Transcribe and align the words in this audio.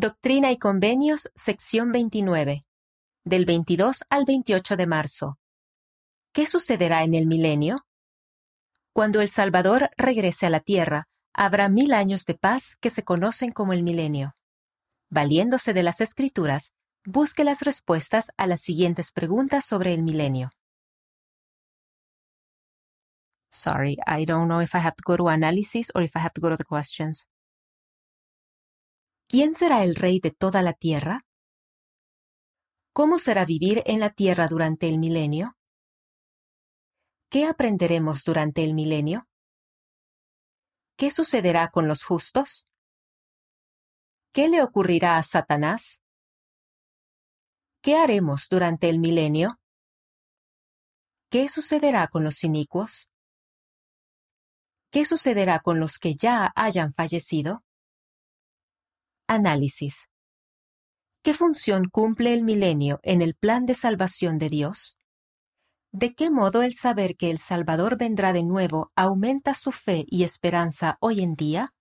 Doctrina 0.00 0.52
y 0.52 0.58
Convenios, 0.58 1.28
sección 1.34 1.90
29, 1.90 2.64
del 3.24 3.44
22 3.44 4.04
al 4.08 4.26
28 4.26 4.76
de 4.76 4.86
marzo. 4.86 5.38
¿Qué 6.32 6.46
sucederá 6.46 7.02
en 7.02 7.14
el 7.14 7.26
milenio? 7.26 7.78
Cuando 8.92 9.20
el 9.20 9.28
Salvador 9.28 9.90
regrese 9.96 10.46
a 10.46 10.50
la 10.50 10.60
tierra, 10.60 11.08
habrá 11.34 11.68
mil 11.68 11.92
años 11.92 12.26
de 12.26 12.34
paz 12.34 12.76
que 12.80 12.90
se 12.90 13.02
conocen 13.02 13.50
como 13.50 13.72
el 13.72 13.82
milenio. 13.82 14.36
Valiéndose 15.10 15.72
de 15.74 15.82
las 15.82 16.00
escrituras, 16.00 16.76
busque 17.04 17.42
las 17.42 17.62
respuestas 17.62 18.30
a 18.36 18.46
las 18.46 18.60
siguientes 18.60 19.10
preguntas 19.10 19.64
sobre 19.64 19.94
el 19.94 20.04
milenio. 20.04 20.52
Sorry, 23.50 23.98
I 24.06 24.24
don't 24.26 24.46
know 24.46 24.60
if 24.60 24.76
I 24.76 24.78
have 24.78 24.94
to 24.94 25.02
go 25.04 25.16
to 25.16 25.28
analysis 25.28 25.90
or 25.92 26.04
if 26.04 26.14
I 26.14 26.20
have 26.20 26.34
to 26.34 26.40
go 26.40 26.50
to 26.50 26.56
the 26.56 26.64
questions. 26.64 27.26
¿Quién 29.30 29.52
será 29.52 29.84
el 29.84 29.94
rey 29.94 30.20
de 30.20 30.30
toda 30.30 30.62
la 30.62 30.72
tierra? 30.72 31.26
¿Cómo 32.94 33.18
será 33.18 33.44
vivir 33.44 33.82
en 33.84 34.00
la 34.00 34.08
tierra 34.08 34.48
durante 34.48 34.88
el 34.88 34.98
milenio? 34.98 35.54
¿Qué 37.28 37.44
aprenderemos 37.44 38.24
durante 38.24 38.64
el 38.64 38.72
milenio? 38.72 39.28
¿Qué 40.96 41.10
sucederá 41.10 41.68
con 41.68 41.86
los 41.86 42.04
justos? 42.04 42.70
¿Qué 44.32 44.48
le 44.48 44.62
ocurrirá 44.62 45.18
a 45.18 45.22
Satanás? 45.22 46.02
¿Qué 47.82 47.96
haremos 47.96 48.48
durante 48.48 48.88
el 48.88 48.98
milenio? 48.98 49.50
¿Qué 51.28 51.50
sucederá 51.50 52.08
con 52.08 52.24
los 52.24 52.44
inicuos? 52.44 53.10
¿Qué 54.90 55.04
sucederá 55.04 55.60
con 55.60 55.80
los 55.80 55.98
que 55.98 56.14
ya 56.14 56.50
hayan 56.56 56.94
fallecido? 56.94 57.62
Análisis. 59.30 60.08
¿Qué 61.22 61.34
función 61.34 61.90
cumple 61.92 62.32
el 62.32 62.42
milenio 62.42 62.98
en 63.02 63.20
el 63.20 63.34
plan 63.34 63.66
de 63.66 63.74
salvación 63.74 64.38
de 64.38 64.48
Dios? 64.48 64.96
¿De 65.92 66.14
qué 66.14 66.30
modo 66.30 66.62
el 66.62 66.72
saber 66.74 67.14
que 67.14 67.30
el 67.30 67.38
Salvador 67.38 67.98
vendrá 67.98 68.32
de 68.32 68.42
nuevo 68.42 68.90
aumenta 68.96 69.52
su 69.52 69.70
fe 69.70 70.06
y 70.08 70.24
esperanza 70.24 70.96
hoy 71.00 71.20
en 71.20 71.34
día? 71.34 71.74